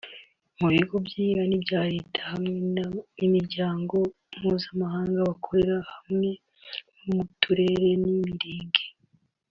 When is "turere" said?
7.41-7.87